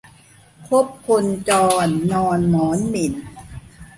[0.67, 1.51] คบคนจ
[1.85, 3.13] รนอนหมอนหมิ่น